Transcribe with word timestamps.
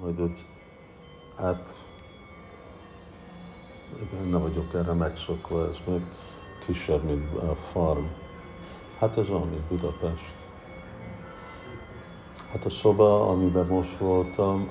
majd 0.00 0.20
úgy 0.20 0.44
hát 1.36 1.74
igen, 4.02 4.28
nem 4.28 4.40
vagyok 4.40 4.74
erre 4.74 4.92
megszokva, 4.92 5.68
ez 5.68 5.76
még 5.86 6.02
kisebb, 6.66 7.04
mint 7.04 7.34
a 7.34 7.54
farm. 7.54 8.04
Hát 8.98 9.16
ez 9.16 9.28
olyan, 9.28 9.48
mint 9.48 9.62
Budapest. 9.62 10.34
Hát 12.52 12.64
a 12.64 12.70
szoba, 12.70 13.28
amiben 13.28 13.66
most 13.66 13.98
voltam, 13.98 14.70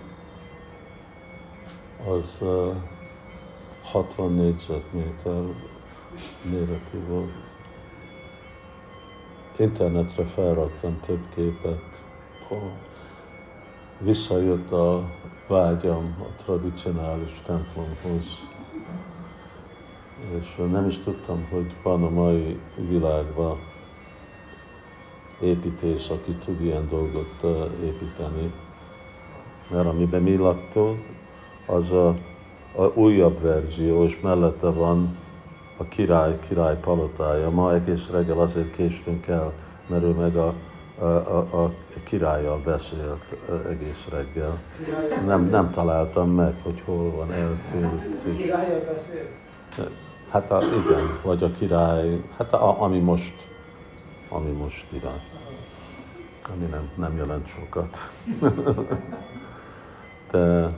az 2.07 2.37
60 3.83 4.33
négyzetméter 4.33 5.43
méretű 6.41 7.05
volt. 7.07 7.31
Internetre 9.57 10.25
felraktam 10.25 10.99
több 10.99 11.29
képet. 11.35 12.03
Visszajött 13.99 14.71
a 14.71 15.03
vágyam 15.47 16.15
a 16.19 16.41
tradicionális 16.43 17.41
templomhoz. 17.45 18.25
És 20.39 20.55
nem 20.71 20.87
is 20.87 20.99
tudtam, 20.99 21.47
hogy 21.49 21.75
van 21.83 22.03
a 22.03 22.09
mai 22.09 22.59
világban 22.89 23.57
építés, 25.41 26.09
aki 26.09 26.31
tud 26.31 26.61
ilyen 26.61 26.87
dolgot 26.89 27.43
építeni. 27.83 28.51
Mert 29.71 29.87
amiben 29.87 30.21
mi 30.21 30.35
laktunk, 30.35 30.99
az 31.65 31.91
a, 31.91 32.07
a 32.75 32.83
újabb 32.93 33.41
verzió, 33.41 34.03
és 34.03 34.19
mellette 34.21 34.67
van 34.69 35.17
a 35.77 35.83
király, 35.83 36.39
király 36.47 36.79
palotája. 36.79 37.49
Ma 37.49 37.73
egész 37.73 38.09
reggel 38.09 38.39
azért 38.39 38.75
késtünk 38.75 39.27
el, 39.27 39.53
mert 39.87 40.03
ő 40.03 40.09
meg 40.09 40.35
a, 40.35 40.53
a, 40.99 41.05
a, 41.05 41.63
a 41.63 41.73
királlyal 42.03 42.57
beszélt 42.57 43.35
egész 43.69 44.07
reggel. 44.09 44.59
Nem, 45.25 45.45
nem 45.45 45.71
találtam 45.71 46.29
meg, 46.29 46.53
hogy 46.63 46.81
hol 46.85 47.11
van 47.11 47.31
eltűnt. 47.31 48.25
És... 48.25 48.43
Királlyal 48.43 48.79
beszélt? 48.79 49.31
Hát 50.29 50.51
a, 50.51 50.61
igen, 50.63 51.19
vagy 51.23 51.43
a 51.43 51.51
király, 51.51 52.21
hát 52.37 52.53
a, 52.53 52.81
ami 52.81 52.99
most, 52.99 53.47
ami 54.29 54.51
most 54.51 54.85
király. 54.89 55.21
Ami 56.53 56.65
nem, 56.65 56.89
nem 56.95 57.17
jelent 57.17 57.47
sokat. 57.47 57.97
De 60.31 60.69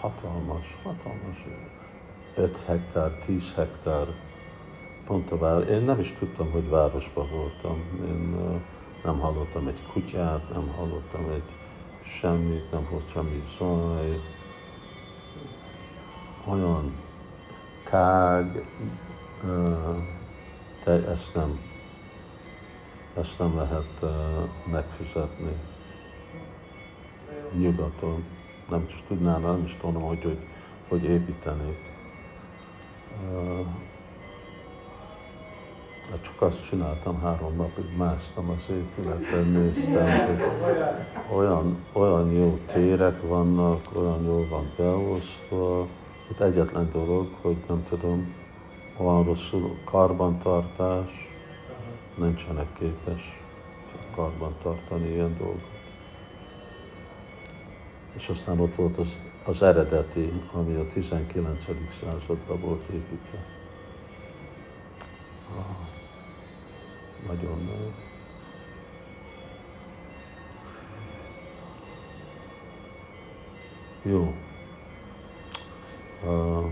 hatalmas, 0.00 0.76
hatalmas. 0.82 1.46
5 2.36 2.62
hektár, 2.66 3.10
10 3.10 3.52
hektár, 3.54 4.06
pont 5.06 5.30
a 5.30 5.38
vár... 5.38 5.68
Én 5.68 5.82
nem 5.82 6.00
is 6.00 6.14
tudtam, 6.18 6.50
hogy 6.50 6.68
városban 6.68 7.30
voltam. 7.30 7.76
Én 8.06 8.36
nem 9.04 9.18
hallottam 9.18 9.66
egy 9.66 9.82
kutyát, 9.92 10.52
nem 10.52 10.68
hallottam 10.76 11.30
egy 11.30 11.50
semmit, 12.04 12.70
nem 12.70 12.86
volt 12.90 13.10
semmi 13.10 13.42
zaj. 13.58 14.20
Olyan 16.46 16.94
tág, 17.90 18.66
de 20.84 20.90
ezt 20.90 21.34
nem, 21.34 21.60
ezt 23.18 23.38
nem 23.38 23.56
lehet 23.56 24.04
megfizetni 24.70 25.56
nyugaton. 27.58 28.24
Nem 28.70 28.84
is 28.88 29.02
tudnám, 29.08 29.40
nem 29.40 29.62
is 29.64 29.76
tudom, 29.80 30.02
hogy, 30.02 30.22
hogy, 30.22 30.38
hogy 30.88 31.04
építenék. 31.04 31.92
Hát 36.10 36.22
csak 36.22 36.42
azt 36.42 36.68
csináltam 36.68 37.20
három 37.20 37.56
napig, 37.56 37.96
másztam 37.96 38.50
az 38.50 38.66
épületen, 38.70 39.46
néztem, 39.46 40.26
hogy 40.26 40.42
olyan, 41.36 41.84
olyan 41.92 42.32
jó 42.32 42.58
térek 42.72 43.22
vannak, 43.22 43.88
olyan 43.96 44.24
jól 44.24 44.46
van 44.48 44.72
beosztva. 44.76 45.86
Itt 46.30 46.40
egyetlen 46.40 46.90
dolog, 46.92 47.28
hogy 47.40 47.56
nem 47.68 47.84
tudom, 47.88 48.34
olyan 48.96 49.24
rosszul 49.24 49.76
karbantartás, 49.84 51.28
nincsenek 52.14 52.72
képes 52.78 53.42
karban 54.14 54.54
tartani 54.62 55.08
ilyen 55.08 55.36
dolgot. 55.38 55.72
És 58.14 58.28
aztán 58.28 58.60
ott 58.60 58.74
volt 58.74 58.98
az, 58.98 59.16
az 59.44 59.62
eredeti, 59.62 60.32
ami 60.52 60.74
a 60.74 60.86
19. 60.86 61.64
században 62.00 62.60
volt 62.60 62.88
építve. 62.88 63.38
Nagyon 67.26 67.70
jó. 74.02 74.34
Uh, 76.26 76.70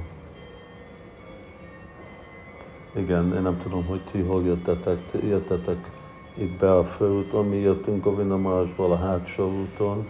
igen, 2.96 3.34
én 3.34 3.42
nem 3.42 3.58
tudom, 3.58 3.84
hogy 3.84 4.00
ti 4.10 4.20
hol 4.20 4.44
jöttetek, 4.44 4.98
jöttetek 5.22 5.90
itt 6.34 6.58
be 6.58 6.76
a 6.76 6.84
főúton, 6.84 7.46
mi 7.46 7.56
jöttünk 7.56 8.06
a 8.06 8.16
Vinamásból 8.16 8.92
a 8.92 8.96
hátsó 8.96 9.50
úton. 9.50 10.08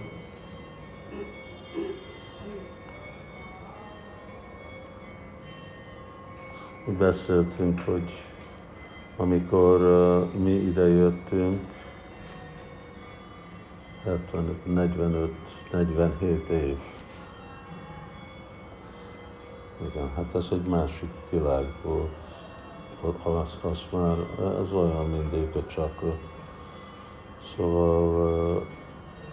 Beszéltünk, 6.99 7.81
hogy 7.81 8.32
amikor 9.23 9.81
mi 10.43 10.51
ide 10.51 10.89
jöttünk, 10.89 11.61
45, 14.65 15.31
47 15.73 16.49
év. 16.49 16.77
Igen, 19.91 20.11
hát 20.17 20.35
ez 20.35 20.47
egy 20.51 20.67
másik 20.67 21.11
világ 21.31 21.67
volt. 21.83 22.11
Az, 23.23 23.59
az 23.63 23.79
már, 23.91 24.17
ez 24.63 24.73
olyan 24.73 25.07
mindig 25.07 25.57
a 25.57 25.67
csakra. 25.67 26.19
Szóval 27.57 28.67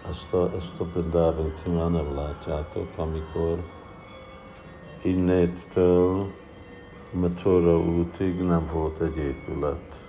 ezt 0.08 0.32
a, 0.32 0.50
ezt 0.56 0.80
a 0.80 0.84
Brindávin 0.84 1.52
ti 1.62 1.70
már 1.70 1.90
nem 1.90 2.14
látjátok, 2.14 2.88
amikor 2.96 3.58
innéttől 5.02 6.32
Matura 7.12 7.78
útig 7.78 8.40
nem 8.40 8.70
volt 8.72 9.00
egy 9.00 9.16
épület. 9.16 10.00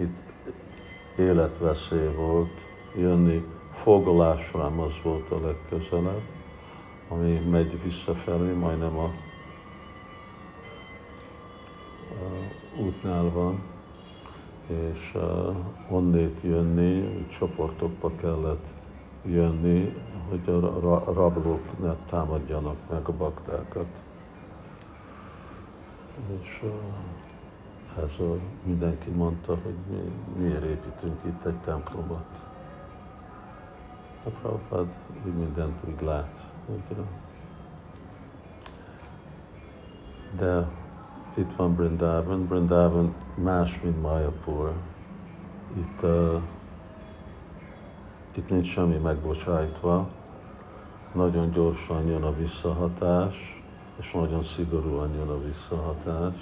Itt 0.00 0.52
életveszély 1.18 2.14
volt, 2.14 2.66
jönni 2.96 3.44
fogolásrám 3.72 4.80
az 4.80 4.92
volt 5.02 5.30
a 5.30 5.40
legközelebb, 5.40 6.22
ami 7.08 7.38
megy 7.50 7.82
visszafelé, 7.82 8.52
majdnem 8.52 8.98
a, 8.98 9.04
a 9.04 9.12
útnál 12.80 13.30
van, 13.30 13.62
és 14.66 15.12
uh, 15.14 15.56
onnét 15.90 16.38
jönni, 16.42 17.26
csoportokba 17.38 18.10
kellett 18.20 18.66
jönni, 19.24 19.94
hogy 20.28 20.48
a 20.48 21.12
rablók 21.12 21.80
ne 21.80 21.94
támadjanak 22.10 22.76
meg 22.90 23.08
a 23.08 23.16
baktákat 23.16 23.86
és 26.40 26.60
a, 26.62 28.36
mindenki 28.62 29.10
mondta, 29.10 29.56
hogy 29.62 29.74
mi, 29.90 30.12
miért 30.36 30.64
építünk 30.64 31.20
itt 31.24 31.44
egy 31.44 31.58
templomot. 31.64 32.26
A 34.24 34.28
Prabhupád 34.28 34.86
mindent 35.36 35.80
úgy 35.84 36.02
lát. 36.02 36.50
Uh, 36.68 36.98
de 40.36 40.68
itt 41.36 41.54
van 41.56 41.74
Brindavan, 41.74 42.46
Brindavan 42.46 43.14
más, 43.36 43.80
mint 43.82 44.02
Mayapur. 44.02 44.72
Itt, 45.76 46.02
uh, 46.02 46.42
itt 48.34 48.48
nincs 48.50 48.68
semmi 48.68 48.96
megbocsájtva, 48.96 50.08
nagyon 51.14 51.50
gyorsan 51.50 52.06
jön 52.06 52.22
a 52.22 52.34
visszahatás, 52.34 53.57
és 53.98 54.12
nagyon 54.12 54.42
szigorúan 54.42 55.14
jön 55.14 55.28
a 55.28 55.42
visszahatás. 55.44 56.34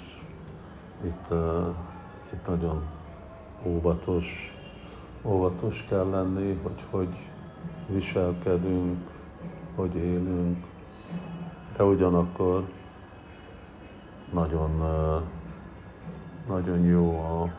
Itt, 1.03 1.25
uh, 1.29 1.75
itt 2.33 2.47
nagyon 2.47 2.83
óvatos, 3.63 4.53
óvatos 5.23 5.83
kell 5.89 6.09
lenni, 6.09 6.59
hogy 6.63 6.83
hogy 6.89 7.15
viselkedünk, 7.87 9.09
hogy 9.75 9.95
élünk, 9.95 10.65
de 11.77 11.83
ugyanakkor 11.83 12.67
nagyon, 14.33 14.71
uh, 14.81 15.21
nagyon 16.47 16.79
jó 16.79 17.19
a, 17.19 17.51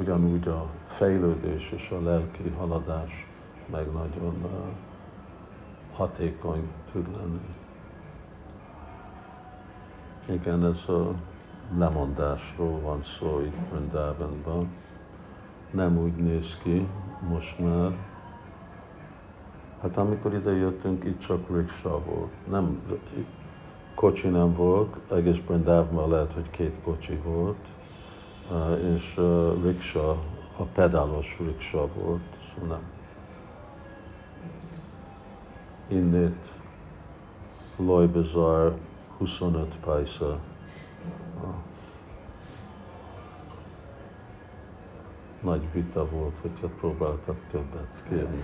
ugyanúgy 0.00 0.48
a 0.48 0.66
fejlődés 0.86 1.70
és 1.70 1.90
a 1.90 2.02
lelki 2.02 2.48
haladás, 2.58 3.26
meg 3.70 3.92
nagyon 3.92 4.34
uh, 4.42 4.50
hatékony 5.96 6.68
tud 6.92 7.06
lenni. 7.16 7.63
Igen, 10.28 10.64
ez 10.64 10.88
a 10.88 11.14
lemondásról 11.76 12.80
van 12.80 13.02
szó 13.18 13.40
itt 13.40 13.70
Vrindavanban. 13.70 14.68
Nem 15.70 15.98
úgy 15.98 16.16
néz 16.16 16.58
ki 16.62 16.88
most 17.28 17.58
már. 17.58 17.96
Hát 19.82 19.96
amikor 19.96 20.34
ide 20.34 20.52
jöttünk, 20.52 21.04
itt 21.04 21.20
csak 21.20 21.56
riksa 21.56 22.00
volt. 22.04 22.32
Nem, 22.50 22.82
kocsi 23.94 24.28
nem 24.28 24.54
volt, 24.54 24.96
egész 25.12 25.38
Brindávban 25.38 26.10
lehet, 26.10 26.32
hogy 26.32 26.50
két 26.50 26.80
kocsi 26.82 27.20
volt, 27.24 27.66
és 28.94 29.20
riksa, 29.62 30.10
a 30.56 30.62
pedálos 30.72 31.38
riksa 31.40 31.88
volt, 31.94 32.36
szóval 32.54 32.68
nem. 32.68 32.92
Innét 35.98 36.52
Lojbazar 37.76 38.74
25 39.18 39.76
pajsza. 39.80 40.38
Nagy 45.40 45.72
vita 45.72 46.08
volt, 46.08 46.38
hogyha 46.38 46.68
próbáltak 46.68 47.36
többet 47.50 48.04
kérni. 48.08 48.42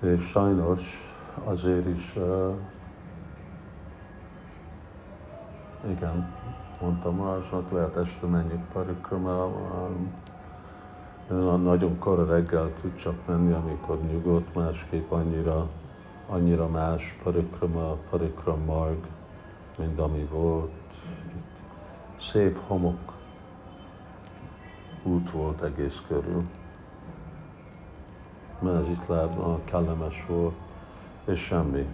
És 0.00 0.26
sajnos 0.26 0.80
azért 1.44 1.86
is, 1.86 2.12
uh, 2.16 2.54
igen, 5.90 6.34
mondtam 6.80 7.16
másnak, 7.16 7.70
lehet 7.70 7.96
este 7.96 8.26
menjünk 8.26 8.64
parikramával, 8.72 9.90
nagyon 11.62 11.98
kora 11.98 12.24
reggel 12.24 12.74
tud 12.80 12.96
csak 12.96 13.14
menni, 13.26 13.52
amikor 13.52 14.02
nyugodt, 14.02 14.54
másképp 14.54 15.10
annyira, 15.10 15.68
annyira 16.32 16.68
más 16.68 17.16
parikrama, 17.22 17.96
parikram 18.10 18.64
marg, 18.64 19.06
mint 19.78 19.98
ami 19.98 20.28
volt. 20.30 20.70
Itt 21.34 21.60
szép 22.20 22.58
homok 22.66 23.12
út 25.02 25.30
volt 25.30 25.62
egész 25.62 26.02
körül. 26.08 26.48
Mert 28.58 28.78
ez 28.78 28.88
itt 28.88 29.06
lehet, 29.06 29.64
kellemes 29.64 30.24
volt, 30.28 30.54
és 31.24 31.40
semmi. 31.40 31.86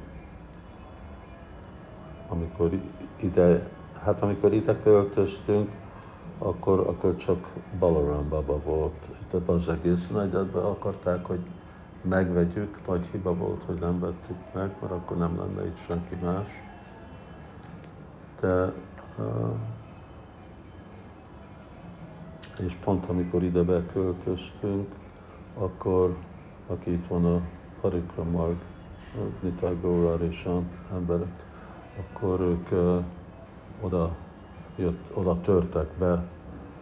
Amikor 2.28 2.70
ide, 3.16 3.68
hát 4.02 4.22
amikor 4.22 4.52
ide 4.52 4.80
költöztünk, 4.82 5.70
akkor, 6.38 6.78
akkor 6.78 7.16
csak 7.16 7.48
Balaram 7.78 8.28
Baba 8.28 8.60
volt. 8.64 9.08
Itt 9.22 9.48
az 9.48 9.68
egész 9.68 10.08
negyedben 10.12 10.64
akarták, 10.64 11.24
hogy 11.24 11.40
megvegyük, 12.02 12.78
vagy 12.86 13.06
hiba 13.10 13.34
volt, 13.34 13.62
hogy 13.66 13.78
nem 13.78 14.00
vettük 14.00 14.36
meg, 14.54 14.70
mert 14.80 14.92
akkor 14.92 15.16
nem 15.16 15.38
lenne 15.38 15.66
itt 15.66 15.84
senki 15.86 16.14
más. 16.22 16.46
De 18.40 18.72
és 22.58 22.74
pont 22.74 23.06
amikor 23.08 23.42
ide 23.42 23.62
beköltöztünk, 23.62 24.94
akkor 25.54 26.16
aki 26.66 26.92
itt 26.92 27.06
van 27.06 27.24
a 27.24 27.40
Parikramag, 27.80 28.56
Nitai 29.40 29.78
Gaurar 29.80 30.22
és 30.22 30.48
emberek, 30.92 31.46
akkor 31.98 32.40
ők 32.40 32.68
oda, 33.80 34.16
jött, 34.76 35.16
oda 35.16 35.40
törtek 35.40 35.88
be 35.98 36.24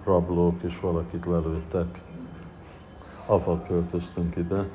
rablók, 0.05 0.63
és 0.63 0.81
valakit 0.81 1.27
lelőttek. 1.27 2.01
Avval 3.27 3.63
költöztünk 3.67 4.37
ide. 4.37 4.69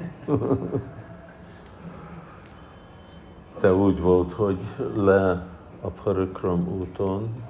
De 3.62 3.74
úgy 3.74 4.02
volt, 4.02 4.34
hogy 4.34 4.60
le 4.96 5.48
a 5.82 5.88
Parikram 5.88 6.68
úton, 6.68 7.44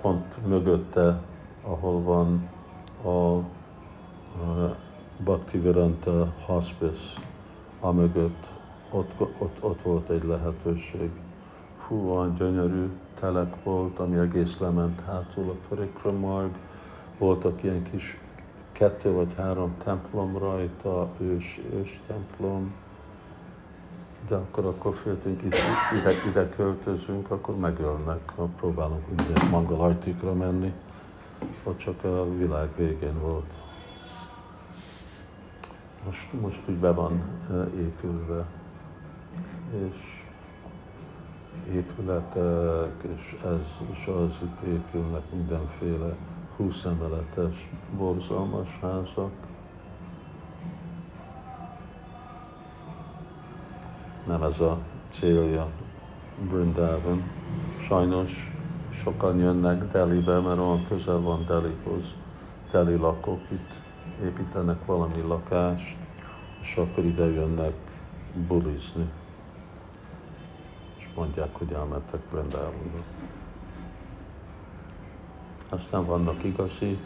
pont 0.00 0.46
mögötte, 0.46 1.20
ahol 1.62 2.02
van 2.02 2.48
a, 3.04 3.42
Bhaktivedanta 5.24 6.32
Hospice, 6.46 7.20
a 7.80 7.90
mögött, 7.92 8.46
ott, 8.90 9.12
ott, 9.38 9.56
ott 9.60 9.82
volt 9.82 10.08
egy 10.08 10.24
lehetőség. 10.24 11.10
Hú, 11.86 12.08
olyan 12.08 12.34
gyönyörű 12.34 12.90
telek 13.20 13.62
volt, 13.62 13.98
ami 13.98 14.18
egész 14.18 14.58
lement 14.58 15.00
hátul 15.00 15.50
a 15.50 15.66
Parikramarg, 15.68 16.50
voltak 17.18 17.62
ilyen 17.62 17.82
kis 17.90 18.18
kettő 18.74 19.12
vagy 19.12 19.34
három 19.36 19.74
templom 19.84 20.38
rajta, 20.38 21.08
ős, 21.18 21.60
ős 21.74 22.00
templom, 22.06 22.72
de 24.28 24.34
akkor, 24.34 24.64
akkor 24.64 24.94
féltünk, 24.94 25.42
ide, 25.42 25.56
ide, 26.00 26.12
ide 26.28 26.48
költözünk, 26.48 27.30
akkor 27.30 27.56
megölnek, 27.56 28.32
ha 28.36 28.48
próbálunk 28.56 29.02
minden 29.08 29.48
Mangalartikra 29.50 30.32
menni, 30.32 30.72
ott 31.64 31.78
csak 31.78 32.04
a 32.04 32.36
világ 32.36 32.68
végén 32.76 33.20
volt. 33.20 33.52
Most, 36.04 36.32
most 36.40 36.60
úgy 36.68 36.74
be 36.74 36.92
van 36.92 37.22
épülve, 37.76 38.46
és 39.86 40.14
épületek, 41.72 43.04
és 43.16 43.36
ez 43.44 43.86
és 43.92 44.06
az 44.06 44.32
itt 44.42 44.60
épülnek 44.60 45.22
mindenféle 45.32 46.16
húszemeletes, 46.56 47.70
borzalmas 47.96 48.78
házak. 48.80 49.32
Nem 54.26 54.42
ez 54.42 54.60
a 54.60 54.78
célja 55.08 55.68
Brindavan. 56.48 57.22
Sajnos 57.80 58.52
sokan 59.02 59.38
jönnek 59.38 59.92
Delibe, 59.92 60.40
mert 60.40 60.58
olyan 60.58 60.86
közel 60.88 61.20
van 61.20 61.44
Delihoz. 61.46 62.14
Deli 62.70 62.96
lakók 62.96 63.40
itt 63.50 63.72
építenek 64.24 64.84
valami 64.86 65.20
lakást, 65.20 65.96
és 66.60 66.76
akkor 66.76 67.04
ide 67.04 67.24
jönnek 67.24 67.74
bulizni. 68.48 69.10
És 70.98 71.08
mondják, 71.14 71.56
hogy 71.56 71.72
elmentek 71.72 72.20
Brindávonba. 72.30 72.98
Aztán 75.74 76.06
vannak 76.06 76.44
igazi 76.44 76.98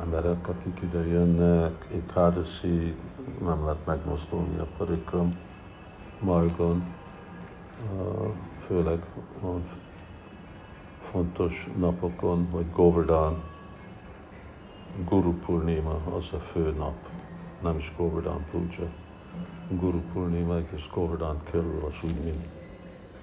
emberek, 0.00 0.48
akik 0.48 0.80
ide 0.82 1.06
jönnek, 1.06 1.86
Ekadasi, 1.92 2.96
nem 3.40 3.64
lehet 3.64 3.86
megmozdulni 3.86 4.58
a 4.58 4.66
parikram 4.76 5.38
margon, 6.20 6.84
főleg 8.58 9.06
fontos 11.00 11.68
napokon, 11.78 12.48
vagy 12.50 12.70
Govardhan, 12.72 13.42
Guru 15.08 15.32
Purnima 15.32 16.00
az 16.16 16.32
a 16.32 16.38
fő 16.38 16.74
nap, 16.78 16.96
nem 17.62 17.78
is 17.78 17.92
Govardhan 17.96 18.44
Puja. 18.50 18.88
Guru 19.68 20.00
Purnima 20.12 20.58
és 20.74 20.90
Govardhan 20.94 21.36
kerül, 21.50 21.82
az 21.88 21.94
úgy, 22.10 22.24
mint 22.24 22.48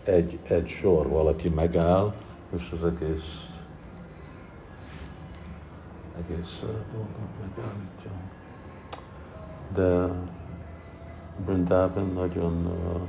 egy, 0.04 0.40
egy 0.44 0.68
sor, 0.68 1.08
valaki 1.08 1.50
megáll, 1.50 2.14
és 2.56 2.74
az 2.80 2.86
egész 2.86 3.50
egész 6.18 6.60
dolgot 6.92 7.30
megállítja. 7.40 8.12
De 9.74 10.14
Brindában 11.46 12.14
nagyon 12.14 12.66
uh, 12.66 13.02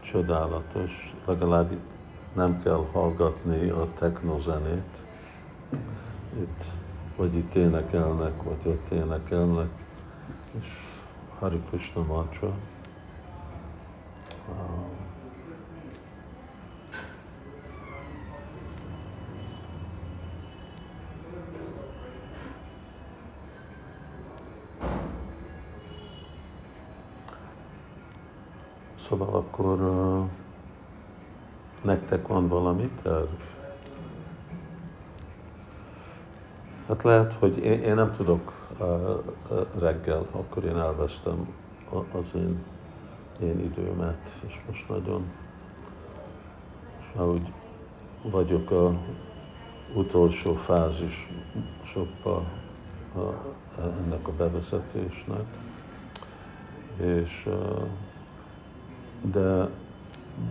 csodálatos, 0.00 1.14
legalább 1.26 1.72
itt 1.72 1.90
nem 2.32 2.62
kell 2.62 2.86
hallgatni 2.92 3.68
a 3.68 3.88
technozenét. 3.98 5.02
Itt 6.38 6.64
vagy 7.16 7.34
itt 7.34 7.54
énekelnek, 7.54 8.42
vagy 8.42 8.66
ott 8.66 8.88
énekelnek, 8.90 9.70
és 10.58 10.66
Hari 11.38 11.60
Krishna 11.70 12.02
mantra. 12.02 12.54
Uh, 14.48 15.01
Szóval 29.12 29.34
akkor 29.34 29.80
uh, 29.80 30.24
nektek 31.82 32.26
van 32.26 32.48
valami 32.48 32.90
terv? 33.02 33.28
Hát 36.88 37.02
lehet, 37.02 37.32
hogy 37.32 37.58
én, 37.58 37.82
én 37.82 37.94
nem 37.94 38.12
tudok 38.12 38.52
uh, 38.78 38.88
reggel, 39.78 40.26
akkor 40.30 40.64
én 40.64 40.76
elvesztem 40.76 41.54
az 41.90 42.34
én, 42.34 42.64
én 43.40 43.58
időmet, 43.60 44.30
és 44.46 44.60
most 44.68 44.88
nagyon, 44.88 45.30
és 47.00 47.06
már 47.16 47.26
úgy 47.26 47.52
vagyok 48.22 48.70
a 48.70 48.98
utolsó 49.94 50.54
fázisokba 50.54 52.44
ennek 53.78 54.28
a 54.28 54.32
bevezetésnek, 54.32 55.44
és 56.96 57.46
uh, 57.46 57.88
de 59.22 59.68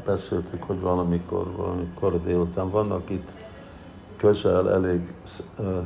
beszéltük, 0.06 0.64
hogy 0.64 0.80
valamikor, 0.80 1.52
valamikor 1.56 2.22
délután 2.22 2.70
vannak 2.70 3.10
itt 3.10 3.32
közel 4.18 4.72
elég 4.72 5.14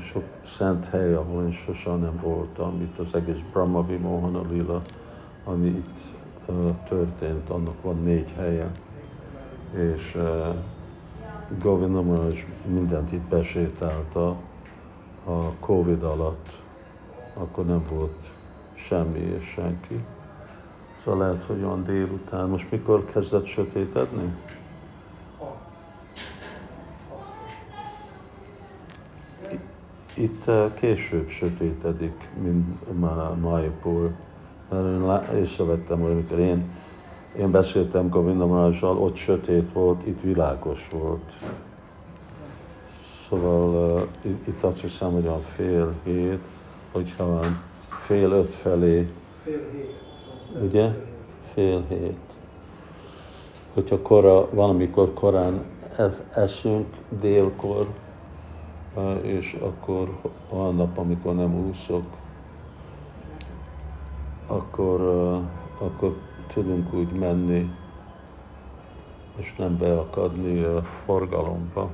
sok 0.01 0.23
szent 0.57 0.85
hely, 0.85 1.13
ahol 1.13 1.43
én 1.43 1.51
sosem 1.51 1.99
nem 1.99 2.19
voltam. 2.21 2.81
Itt 2.81 2.99
az 2.99 3.15
egész 3.15 3.43
Brahma 3.51 3.85
Vimohana 3.85 4.41
Lila, 4.51 4.81
ami 5.43 5.67
itt 5.67 5.99
történt, 6.87 7.49
annak 7.49 7.81
van 7.81 8.03
négy 8.03 8.31
helye. 8.37 8.71
És 9.73 10.17
Govinda 11.61 12.01
Maharaj 12.01 12.45
mindent 12.65 13.11
itt 13.11 13.29
besétálta 13.29 14.27
a 15.25 15.51
Covid 15.59 16.03
alatt, 16.03 16.49
akkor 17.33 17.65
nem 17.65 17.85
volt 17.89 18.31
semmi 18.73 19.19
és 19.19 19.43
senki. 19.55 20.05
Szóval 21.05 21.27
lehet, 21.27 21.43
hogy 21.43 21.63
olyan 21.63 21.83
délután, 21.83 22.49
most 22.49 22.71
mikor 22.71 23.05
kezdett 23.05 23.45
sötétedni? 23.45 24.33
Itt 30.13 30.43
később 30.73 31.29
sötétedik, 31.29 32.29
mint 32.41 32.99
Mayapur. 33.41 34.11
Mert 34.69 34.85
én 35.33 35.39
észrevettem, 35.39 35.99
hogy 35.99 36.11
amikor 36.11 36.39
én, 36.39 36.63
én 37.37 37.51
beszéltem 37.51 38.09
Govinda 38.09 38.45
ott 38.81 39.15
sötét 39.15 39.73
volt, 39.73 40.07
itt 40.07 40.21
világos 40.21 40.87
volt. 40.91 41.33
Szóval 43.29 44.01
uh, 44.23 44.31
itt 44.47 44.63
azt 44.63 44.79
hiszem, 44.79 45.11
hogy 45.11 45.27
a 45.27 45.39
fél 45.39 45.93
hét, 46.03 46.43
hogyha 46.91 47.39
fél 48.05 48.31
öt 48.31 48.53
felé, 48.53 49.11
fél 49.43 49.69
hét, 49.71 50.03
ugye? 50.61 50.91
Fél 51.53 51.85
hét. 51.87 52.19
Hogyha 53.73 54.01
kora, 54.01 54.49
valamikor 54.51 55.13
korán 55.13 55.63
eszünk 56.33 56.95
délkor, 57.09 57.87
és 59.21 59.57
akkor 59.59 60.19
olyan 60.49 60.75
nap, 60.75 60.97
amikor 60.97 61.35
nem 61.35 61.67
úszok, 61.67 62.03
akkor, 64.47 65.01
akkor 65.77 66.17
tudunk 66.47 66.93
úgy 66.93 67.11
menni, 67.11 67.71
és 69.35 69.55
nem 69.57 69.77
beakadni 69.77 70.63
a 70.63 70.83
forgalomba 70.83 71.89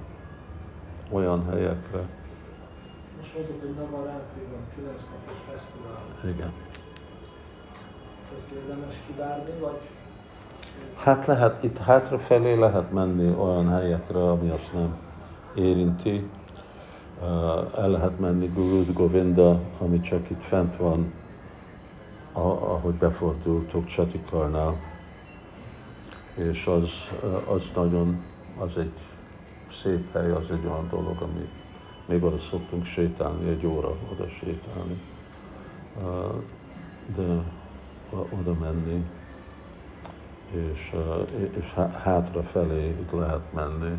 olyan 1.12 1.46
helyekre. 1.50 2.08
Most 3.18 3.34
mondtad, 3.36 3.60
hogy 3.60 3.76
Navarántriban 3.76 4.62
9 4.76 5.10
napos 5.10 5.38
fesztivál. 5.50 6.34
Igen. 6.36 6.71
Ezt? 8.38 8.50
Hát 10.96 11.26
lehet, 11.26 11.64
itt 11.64 11.78
hátrafelé 11.78 12.54
lehet 12.54 12.92
menni 12.92 13.36
olyan 13.40 13.70
helyekre, 13.70 14.30
ami 14.30 14.50
azt 14.50 14.74
nem 14.74 14.98
érinti. 15.56 16.30
El 17.78 17.90
lehet 17.90 18.20
menni 18.20 18.48
Gurud 18.48 18.94
Govinda, 18.94 19.60
ami 19.80 20.00
csak 20.00 20.30
itt 20.30 20.44
fent 20.44 20.76
van, 20.76 21.14
ahogy 22.34 22.94
befordultok 22.94 23.86
Csatikarnál. 23.86 24.80
És 26.36 26.66
az, 26.66 26.92
az 27.48 27.72
nagyon, 27.76 28.24
az 28.60 28.78
egy 28.78 28.94
szép 29.84 30.14
hely, 30.14 30.32
az 30.32 30.52
egy 30.52 30.66
olyan 30.66 30.88
dolog, 30.90 31.22
ami 31.22 31.50
még 32.06 32.24
oda 32.24 32.38
szoktunk 32.38 32.86
sétálni, 32.86 33.50
egy 33.50 33.66
óra 33.66 33.96
oda 34.12 34.28
sétálni, 34.28 35.02
de 37.16 37.44
oda 38.12 38.54
menni, 38.54 39.06
és, 40.52 40.96
és 41.58 41.74
hátra 42.04 42.44
felé 42.44 42.88
itt 42.88 43.12
lehet 43.12 43.54
menni. 43.54 43.98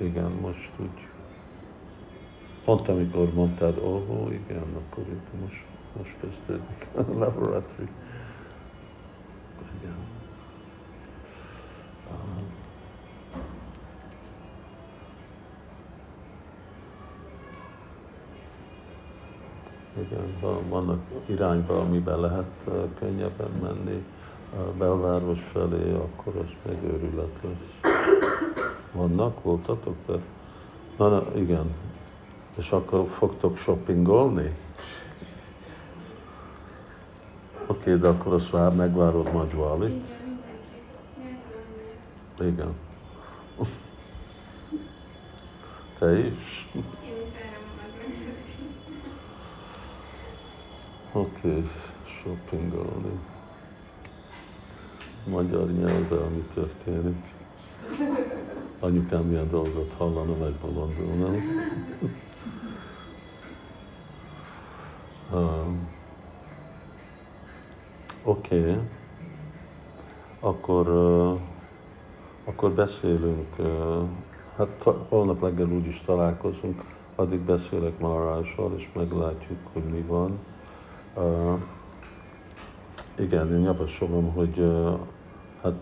Igen, 0.00 0.30
most 0.40 0.70
úgy. 0.80 1.06
Pont 2.64 2.88
amikor 2.88 3.32
mondtad, 3.32 3.78
ó, 3.78 4.04
oh, 4.08 4.32
igen, 4.32 4.66
akkor 4.76 5.04
itt 5.08 5.40
most, 5.40 5.64
most 5.96 6.14
kezdődik 6.20 6.86
a 6.94 7.00
laboratory. 7.00 7.88
Vannak 20.68 21.00
irányba, 21.26 21.80
amiben 21.80 22.20
lehet 22.20 22.50
könnyebben 22.98 23.50
menni 23.62 24.04
a 24.52 24.72
belváros 24.78 25.38
felé, 25.52 25.92
akkor 25.92 26.36
az 26.36 26.52
meg 26.66 26.82
őrület 26.84 27.36
lesz. 27.42 27.92
Vannak, 28.92 29.42
voltatok? 29.42 29.96
De... 30.06 30.18
Na, 30.96 31.08
na, 31.08 31.22
igen. 31.34 31.74
És 32.56 32.70
akkor 32.70 33.08
fogtok 33.08 33.56
shoppingolni? 33.56 34.54
Oké, 37.66 37.90
okay, 37.90 37.98
de 37.98 38.08
akkor 38.08 38.32
azt 38.32 38.50
vár, 38.50 38.74
megvárod? 38.74 39.26
Igen, 39.26 39.78
mindenki. 42.36 42.54
Igen. 42.54 42.74
Te 45.98 46.18
is? 46.18 46.68
Okay, 51.18 51.64
shoppingolni. 52.04 53.18
Magyar 55.24 55.72
nyelvben 55.72 56.32
mi 56.32 56.44
történik. 56.54 57.34
Anyukám 58.80 59.24
milyen 59.24 59.48
dolgot 59.48 59.92
hallana, 59.92 60.36
megbolondul, 60.36 61.14
nem? 61.14 61.40
um, 65.40 65.88
Oké, 68.22 68.60
okay. 68.60 68.78
akkor, 70.40 70.88
uh, 70.88 71.40
akkor 72.44 72.70
beszélünk, 72.70 73.58
uh, 73.58 74.02
hát 74.56 74.82
holnap 75.08 75.42
reggel 75.42 75.68
úgyis 75.68 76.00
találkozunk, 76.00 76.84
addig 77.14 77.40
beszélek 77.40 77.98
Marással, 77.98 78.74
és 78.76 78.88
meglátjuk, 78.94 79.58
hogy 79.72 79.84
mi 79.84 80.00
van. 80.00 80.38
Uh, 81.14 81.60
igen, 83.18 83.52
én 83.52 83.62
javasolom, 83.62 84.32
hogy 84.32 84.58
uh, 84.58 84.98
hát 85.62 85.74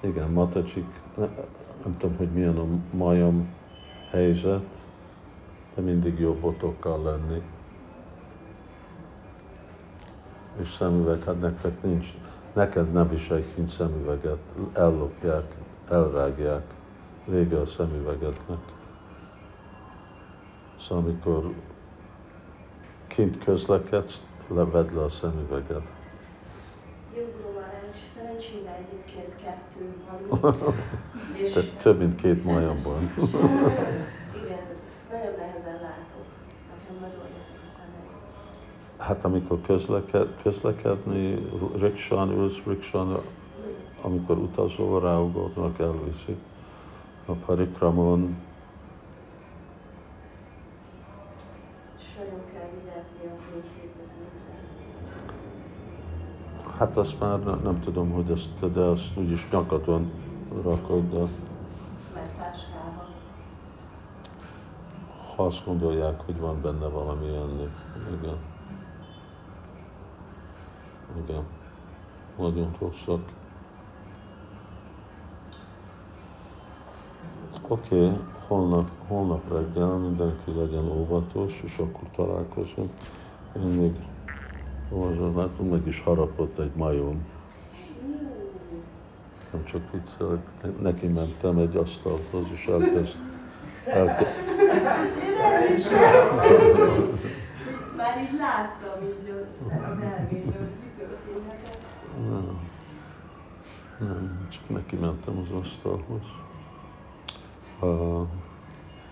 igen, 0.00 0.30
Matacsik, 0.30 1.00
ne, 1.16 1.26
nem 1.84 1.96
tudom, 1.98 2.16
hogy 2.16 2.30
milyen 2.32 2.58
a 2.58 2.66
majom 2.96 3.54
helyzet, 4.10 4.64
de 5.74 5.82
mindig 5.82 6.18
jó 6.18 6.34
botokkal 6.34 7.02
lenni. 7.02 7.42
És 10.62 10.74
szemüveg, 10.78 11.24
hát 11.24 11.40
nektek 11.40 11.82
nincs, 11.82 12.06
neked 12.52 12.92
nem 12.92 13.08
viselj 13.08 13.44
kint 13.54 13.70
szemüveget, 13.70 14.38
ellopják, 14.72 15.54
elrágják, 15.88 16.74
vége 17.24 17.60
a 17.60 17.66
szemüvegednek. 17.66 18.58
Szóval 20.80 21.04
amikor 21.04 21.52
kint 23.06 23.44
közlekedsz, 23.44 24.20
levedd 24.48 24.94
le 24.94 25.02
a 25.02 25.08
szemüveget. 25.08 25.92
Jó, 27.16 27.22
Marás, 27.54 27.96
szerencsére 28.14 28.76
egyébként 28.76 29.34
kettő 29.42 29.94
van 30.30 30.74
És 31.42 31.52
Tehát 31.52 31.70
több, 31.70 31.98
mint 31.98 32.14
két 32.14 32.44
majomban. 32.44 33.02
Igen, 34.42 34.64
nagyon 35.10 35.34
nehezen 35.38 35.78
látok. 35.80 36.26
Nekem 36.70 36.96
nagyon 37.00 37.24
veszik 37.34 37.60
a 37.66 37.70
szemem. 37.76 38.06
Hát 38.98 39.24
amikor 39.24 39.60
közleked, 39.60 40.28
közlekedni, 40.42 41.48
riksán 41.78 42.30
ülsz, 42.30 42.62
riksán, 42.66 43.18
amikor 44.00 44.38
utazol, 44.38 45.00
ráugodnak, 45.00 45.78
elviszik. 45.78 46.36
A 47.26 47.32
parikramon, 47.32 48.36
Hát 56.82 56.96
azt 56.96 57.20
már 57.20 57.38
nem 57.38 57.80
tudom, 57.80 58.10
hogy 58.10 58.30
ezt, 58.30 58.72
de 58.72 58.80
azt 58.80 59.10
úgyis 59.16 59.48
nyakadon 59.50 60.10
rakod, 60.62 61.10
de... 61.12 61.20
Ha 65.36 65.44
azt 65.44 65.64
gondolják, 65.64 66.20
hogy 66.20 66.38
van 66.38 66.60
benne 66.62 66.86
valami 66.86 67.26
enni. 67.26 67.68
Igen. 68.20 68.36
Igen. 71.24 71.42
Nagyon 72.38 72.76
rosszak. 72.78 73.20
Oké, 77.68 78.06
okay, 78.06 78.18
holnap, 78.46 78.90
holnap 79.06 79.52
reggel 79.52 79.96
mindenki 79.96 80.52
legyen 80.56 80.88
óvatos, 80.88 81.60
és 81.64 81.78
akkor 81.78 82.08
találkozunk. 82.14 82.90
Én 83.56 83.62
még 83.62 83.96
Látom, 84.92 85.66
meg 85.68 85.86
is 85.86 86.00
harapott 86.00 86.58
egy 86.58 86.70
majom. 86.76 87.26
Nem 89.52 89.64
csak 89.64 89.80
viccelek, 89.92 90.40
neki 90.80 91.06
mentem 91.06 91.58
egy 91.58 91.76
asztalhoz, 91.76 92.46
és 92.52 92.66
elkezd 92.66 93.16
láttam. 93.86 94.26
Már 97.96 98.20
így 98.22 98.36
láttam 98.38 99.02
így 99.02 99.30
az, 99.30 99.70
elmémben, 99.70 100.26
hogy 100.28 100.38
mi 100.80 100.90
történhetett. 100.98 101.80
Nem. 102.28 102.70
Nem, 103.98 104.46
csak 104.50 104.68
neki 104.68 104.96
mentem 104.96 105.38
az 105.38 105.60
asztalhoz. 105.60 106.22
Uh, 107.80 108.26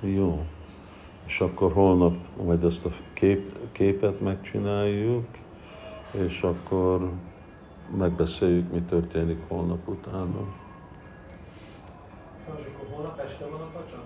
jó. 0.00 0.44
És 1.26 1.40
akkor 1.40 1.72
holnap 1.72 2.14
majd 2.44 2.64
ezt 2.64 2.84
a 2.84 2.90
kép, 3.12 3.58
képet 3.72 4.20
megcsináljuk, 4.20 5.26
és 6.10 6.42
akkor 6.42 7.12
megbeszéljük, 7.96 8.72
mi 8.72 8.80
történik 8.80 9.48
holnap 9.48 9.88
utána. 9.88 10.46
Akkor 12.48 12.86
holnap 12.92 13.18
este 13.18 13.44
van 13.46 13.60
a 13.60 13.64
pacsan? 13.64 14.02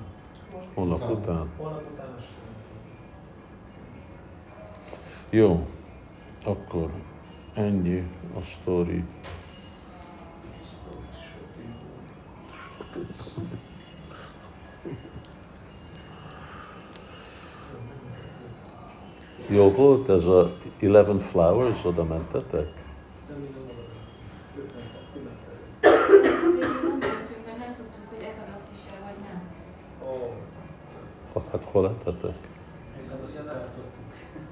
Holnap 0.75 1.11
után. 1.11 1.51
Holnap 1.57 1.83
után 1.93 2.15
este. 2.19 2.33
Jó, 5.31 5.67
akkor 6.45 6.91
ennyi 7.55 8.11
a 8.35 8.41
sztori. 8.43 9.05
Shopping. 13.35 13.64
Jó 19.55 19.71
volt 19.71 20.09
ez 20.09 20.25
a 20.25 20.53
Eleven 20.81 21.19
Flowers, 21.19 21.85
oda 21.85 22.05
mentetek? 22.05 22.67
Hát 31.51 31.65
hol 31.65 31.89
ettetek? 31.89 32.37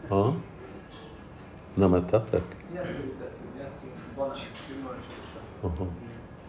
Ha? 0.09 0.35
Nem 1.75 1.94
ettetek? 1.94 2.56
Is 2.73 2.78
Aha. 5.61 5.76
tettünk. 5.76 5.90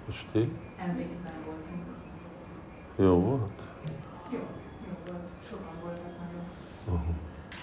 És 0.10 0.26
ti? 0.32 0.52
Elvégben 0.78 1.34
voltunk. 1.46 1.84
Jó 2.96 3.20
volt? 3.20 3.62
Jó, 4.30 4.40
jó 4.88 4.94
volt. 5.06 5.22
Sokan 5.50 5.74
voltak 5.82 6.12
nagyon. 6.20 6.46
Aha. 6.88 7.14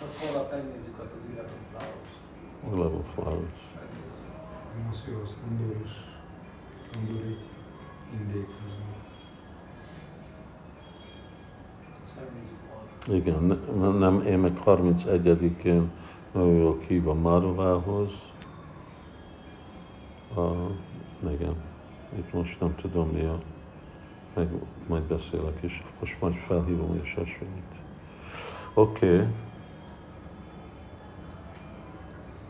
Hát 0.00 0.16
holnap 0.20 0.50
megnézzük 0.50 0.98
azt 0.98 1.12
az 1.12 1.20
Eleven 1.32 1.60
Flowers. 1.70 2.10
Megnézzük 12.16 12.58
holnap. 12.68 13.22
Igen, 13.22 13.42
ne- 13.42 13.98
nem, 13.98 14.26
én 14.26 14.38
meg 14.38 14.58
31-én 14.64 15.90
nagyon 16.32 16.54
jól 16.54 16.78
hívom 16.78 17.20
Márovához. 17.20 18.10
Uh, 20.34 20.70
igen, 21.32 21.54
itt 22.16 22.32
most 22.32 22.60
nem 22.60 22.74
tudom 22.74 23.08
mi 23.08 23.24
a, 23.24 23.38
meg 24.34 24.48
majd 24.88 25.02
beszélek 25.02 25.62
is, 25.62 25.82
most 26.00 26.20
majd 26.20 26.34
felhívom 26.34 27.00
és 27.02 27.14
hasonlít. 27.14 27.74
Oké. 28.74 29.14
Okay. 29.14 29.26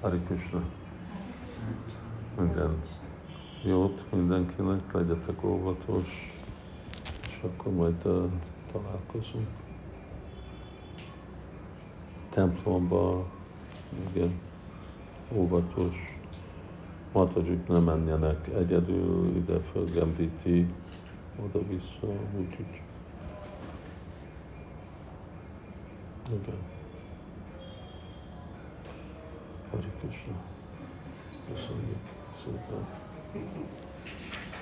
Hari 0.00 0.18
Krishna. 0.26 0.62
Minden 2.36 2.82
jót 3.64 4.04
mindenkinek, 4.12 4.92
legyetek 4.92 5.44
óvatos, 5.44 6.32
és 7.28 7.42
akkor 7.42 7.72
majd 7.72 8.06
uh, 8.06 8.30
találkozunk. 8.72 9.48
Templomba, 12.30 13.26
igen, 14.10 14.40
óvatos. 15.32 15.94
Matajik 17.12 17.66
nem 17.66 17.82
menjenek 17.82 18.48
egyedül, 18.48 19.36
ide 19.36 19.58
fölgemlíti, 19.58 20.66
oda-vissza, 21.44 22.06
úgyhogy. 22.38 22.82
Igen. 26.30 26.79
Hari 29.70 29.90
Krishna. 30.00 30.34
Köszönjük 31.48 32.06
szépen. 32.44 32.86